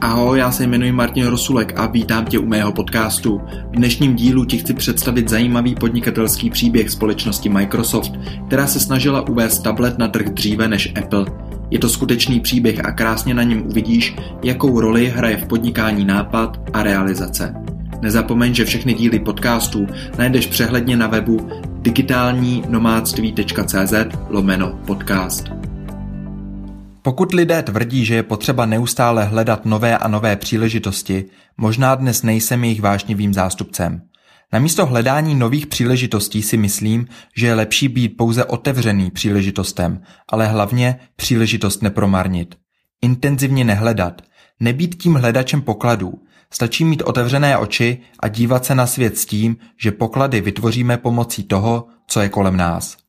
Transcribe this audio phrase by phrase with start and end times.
[0.00, 3.40] Ahoj, já se jmenuji Martin Rosulek a vítám tě u mého podcastu.
[3.70, 8.12] V dnešním dílu ti chci představit zajímavý podnikatelský příběh společnosti Microsoft,
[8.46, 11.26] která se snažila uvést tablet na trh dříve než Apple.
[11.70, 16.60] Je to skutečný příběh a krásně na něm uvidíš, jakou roli hraje v podnikání nápad
[16.72, 17.54] a realizace.
[18.02, 19.86] Nezapomeň, že všechny díly podcastů
[20.18, 21.48] najdeš přehledně na webu
[21.82, 22.64] digitální
[24.30, 25.44] lomeno podcast.
[27.08, 31.24] Pokud lidé tvrdí, že je potřeba neustále hledat nové a nové příležitosti,
[31.56, 34.02] možná dnes nejsem jejich vášnivým zástupcem.
[34.52, 37.06] Namísto hledání nových příležitostí si myslím,
[37.36, 42.54] že je lepší být pouze otevřený příležitostem, ale hlavně příležitost nepromarnit.
[43.02, 44.22] Intenzivně nehledat,
[44.60, 46.14] nebýt tím hledačem pokladů,
[46.50, 51.44] stačí mít otevřené oči a dívat se na svět s tím, že poklady vytvoříme pomocí
[51.44, 53.07] toho, co je kolem nás.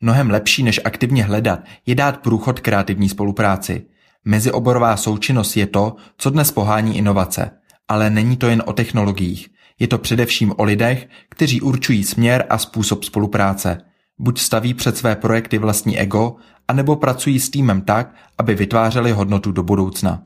[0.00, 3.86] Mnohem lepší než aktivně hledat je dát průchod kreativní spolupráci.
[4.24, 7.50] Mezioborová součinnost je to, co dnes pohání inovace.
[7.88, 9.48] Ale není to jen o technologiích.
[9.78, 13.78] Je to především o lidech, kteří určují směr a způsob spolupráce.
[14.18, 16.36] Buď staví před své projekty vlastní ego,
[16.68, 20.22] anebo pracují s týmem tak, aby vytvářeli hodnotu do budoucna.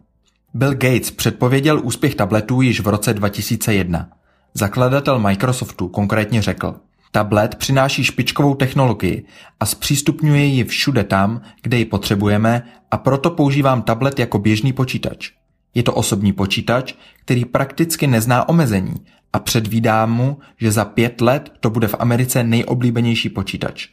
[0.55, 4.09] Bill Gates předpověděl úspěch tabletů již v roce 2001.
[4.55, 6.75] Zakladatel Microsoftu konkrétně řekl–
[7.15, 9.25] Tablet přináší špičkovou technologii
[9.61, 15.31] a zpřístupňuje ji všude tam, kde ji potřebujeme a proto používám tablet jako běžný počítač.
[15.75, 18.95] Je to osobní počítač, který prakticky nezná omezení
[19.33, 23.89] a předvídám mu, že za pět let to bude v Americe nejoblíbenější počítač.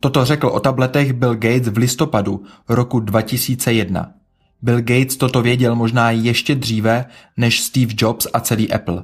[0.00, 4.12] Toto řekl o tabletech Bill Gates v listopadu roku 2001.
[4.62, 7.04] Bill Gates toto věděl možná ještě dříve
[7.36, 9.02] než Steve Jobs a celý Apple.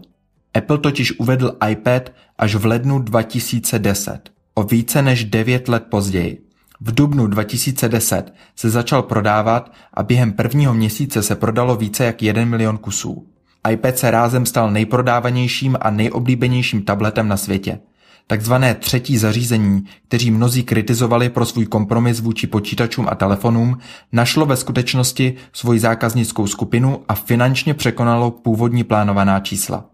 [0.55, 6.43] Apple totiž uvedl iPad až v lednu 2010, o více než 9 let později.
[6.81, 12.45] V dubnu 2010 se začal prodávat a během prvního měsíce se prodalo více jak 1
[12.45, 13.27] milion kusů.
[13.71, 17.79] iPad se rázem stal nejprodávanějším a nejoblíbenějším tabletem na světě.
[18.27, 23.79] Takzvané třetí zařízení, kteří mnozí kritizovali pro svůj kompromis vůči počítačům a telefonům,
[24.13, 29.85] našlo ve skutečnosti svoji zákaznickou skupinu a finančně překonalo původní plánovaná čísla.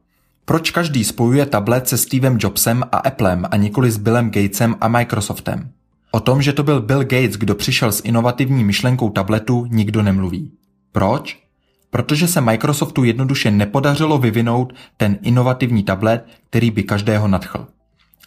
[0.48, 4.88] Proč každý spojuje tablet se Stevem Jobsem a Applem a nikoli s Billem Gatesem a
[4.88, 5.70] Microsoftem?
[6.10, 10.52] O tom, že to byl Bill Gates, kdo přišel s inovativní myšlenkou tabletu, nikdo nemluví.
[10.92, 11.42] Proč?
[11.90, 17.66] Protože se Microsoftu jednoduše nepodařilo vyvinout ten inovativní tablet, který by každého nadchl.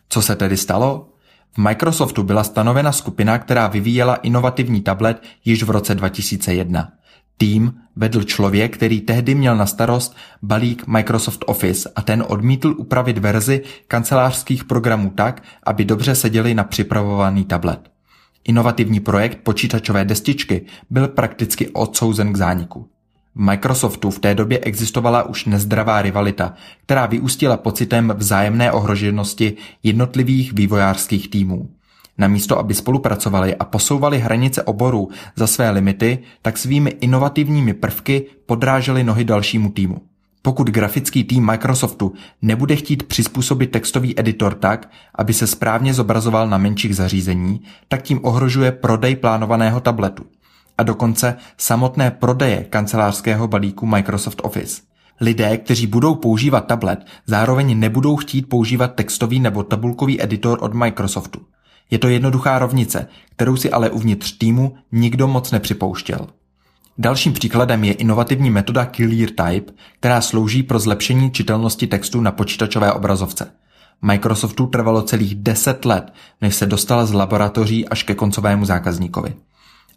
[0.10, 1.10] Co se tedy stalo?
[1.54, 6.92] V Microsoftu byla stanovena skupina, která vyvíjela inovativní tablet již v roce 2001.
[7.38, 13.18] Tým vedl člověk, který tehdy měl na starost balík Microsoft Office a ten odmítl upravit
[13.18, 17.92] verzi kancelářských programů tak, aby dobře seděli na připravovaný tablet.
[18.44, 22.90] Inovativní projekt počítačové destičky byl prakticky odsouzen k zániku.
[23.40, 31.30] Microsoftu v té době existovala už nezdravá rivalita, která vyústila pocitem vzájemné ohroženosti jednotlivých vývojářských
[31.30, 31.70] týmů.
[32.18, 39.04] Namísto, aby spolupracovali a posouvali hranice oboru za své limity, tak svými inovativními prvky podráželi
[39.04, 40.02] nohy dalšímu týmu.
[40.42, 46.58] Pokud grafický tým Microsoftu nebude chtít přizpůsobit textový editor tak, aby se správně zobrazoval na
[46.58, 50.24] menších zařízení, tak tím ohrožuje prodej plánovaného tabletu.
[50.80, 54.82] A dokonce samotné prodeje kancelářského balíku Microsoft Office.
[55.22, 61.40] Lidé, kteří budou používat tablet, zároveň nebudou chtít používat textový nebo tabulkový editor od Microsoftu.
[61.92, 66.28] Je to jednoduchá rovnice, kterou si ale uvnitř týmu nikdo moc nepřipouštěl.
[66.98, 72.94] Dalším příkladem je inovativní metoda Clear Type, která slouží pro zlepšení čitelnosti textu na počítačové
[72.94, 73.52] obrazovce.
[74.02, 79.34] Microsoftu trvalo celých 10 let, než se dostala z laboratoří až ke koncovému zákazníkovi.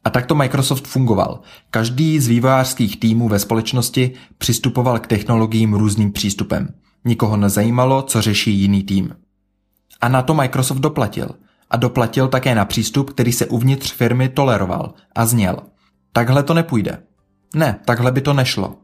[0.05, 1.41] A takto Microsoft fungoval.
[1.71, 6.69] Každý z vývojářských týmů ve společnosti přistupoval k technologiím různým přístupem.
[7.05, 9.17] Nikoho nezajímalo, co řeší jiný tým.
[10.01, 11.29] A na to Microsoft doplatil–
[11.73, 15.57] a doplatil také na přístup, který se uvnitř firmy toleroval a zněl.
[16.13, 16.99] Takhle to nepůjde.
[17.55, 18.77] Ne, takhle by to nešlo.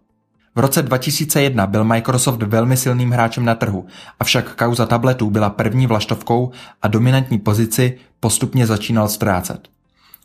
[0.54, 3.86] V roce 2001 byl Microsoft velmi silným hráčem na trhu,
[4.20, 6.50] avšak kauza tabletů byla první vlaštovkou
[6.82, 9.68] a dominantní pozici postupně začínal ztrácet.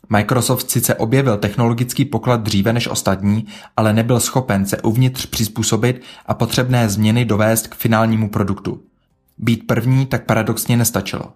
[0.08, 3.46] Microsoft sice objevil technologický poklad dříve než ostatní,
[3.76, 8.82] ale nebyl schopen se uvnitř přizpůsobit a potřebné změny dovést k finálnímu produktu.
[9.38, 11.32] Být první tak paradoxně nestačilo.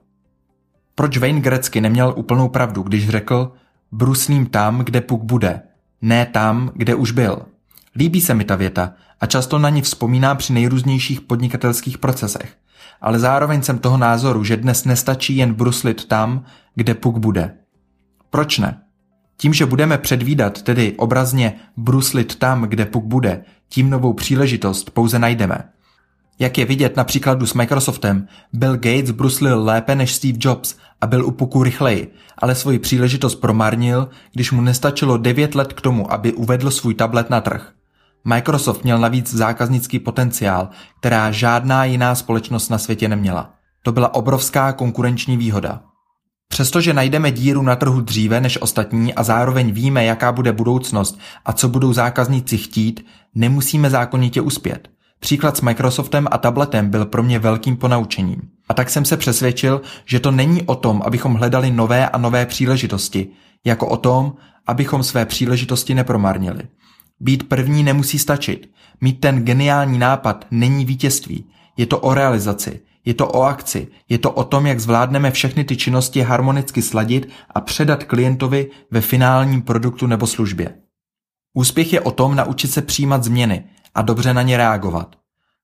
[0.94, 3.52] Proč Wayne Gretzky neměl úplnou pravdu, když řekl
[3.92, 5.62] bruslím tam, kde puk bude,
[6.02, 7.42] ne tam, kde už byl.
[7.96, 12.56] Líbí se mi ta věta a často na ní vzpomínám při nejrůznějších podnikatelských procesech.
[13.00, 16.44] Ale zároveň jsem toho názoru, že dnes nestačí jen bruslit tam,
[16.74, 17.54] kde puk bude.
[18.30, 18.80] Proč ne?
[19.36, 25.18] Tím, že budeme předvídat, tedy obrazně bruslit tam, kde puk bude, tím novou příležitost pouze
[25.18, 25.64] najdeme.
[26.38, 31.06] Jak je vidět na příkladu s Microsoftem, Bill Gates bruslil lépe než Steve Jobs a
[31.06, 36.12] byl u puku rychleji, ale svoji příležitost promarnil, když mu nestačilo 9 let k tomu,
[36.12, 37.72] aby uvedl svůj tablet na trh.
[38.24, 40.68] Microsoft měl navíc zákaznický potenciál,
[41.00, 43.54] která žádná jiná společnost na světě neměla.
[43.82, 45.82] To byla obrovská konkurenční výhoda.
[46.48, 51.52] Přestože najdeme díru na trhu dříve než ostatní a zároveň víme, jaká bude budoucnost a
[51.52, 54.88] co budou zákazníci chtít, nemusíme zákonitě uspět.
[55.20, 58.42] Příklad s Microsoftem a tabletem byl pro mě velkým ponaučením.
[58.68, 62.46] A tak jsem se přesvědčil, že to není o tom, abychom hledali nové a nové
[62.46, 63.28] příležitosti,
[63.64, 64.32] jako o tom,
[64.66, 66.62] abychom své příležitosti nepromarnili.
[67.20, 68.70] Být první nemusí stačit.
[69.00, 71.44] Mít ten geniální nápad není vítězství.
[71.76, 75.64] Je to o realizaci, je to o akci, je to o tom, jak zvládneme všechny
[75.64, 80.74] ty činnosti harmonicky sladit a předat klientovi ve finálním produktu nebo službě.
[81.54, 83.64] Úspěch je o tom naučit se přijímat změny
[83.94, 85.16] a dobře na ně reagovat.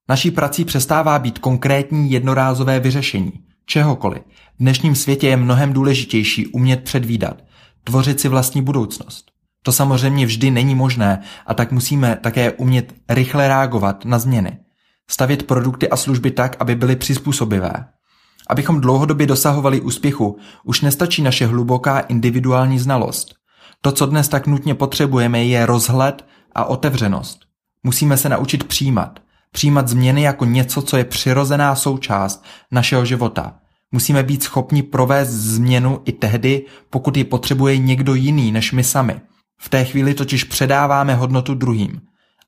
[0.09, 3.33] Naší prací přestává být konkrétní jednorázové vyřešení,
[3.67, 4.23] čehokoliv.
[4.55, 7.45] V dnešním světě je mnohem důležitější umět předvídat,
[7.85, 9.31] tvořit si vlastní budoucnost.
[9.63, 14.59] To samozřejmě vždy není možné a tak musíme také umět rychle reagovat na změny.
[15.11, 17.73] Stavět produkty a služby tak, aby byly přizpůsobivé.
[18.51, 23.35] Abychom dlouhodobě dosahovali úspěchu, už nestačí naše hluboká individuální znalost.
[23.81, 27.39] To, co dnes tak nutně potřebujeme, je rozhled a otevřenost.
[27.83, 29.21] Musíme se naučit přijímat.
[29.53, 33.55] Přijímat změny jako něco, co je přirozená součást našeho života.
[33.93, 39.21] Musíme být schopni provést změnu i tehdy, pokud ji potřebuje někdo jiný než my sami.
[39.61, 42.01] V té chvíli totiž předáváme hodnotu druhým.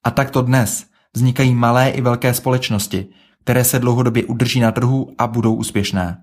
[0.04, 0.84] A takto dnes
[1.16, 3.06] vznikají malé i velké společnosti,
[3.44, 6.22] které se dlouhodobě udrží na trhu a budou úspěšné.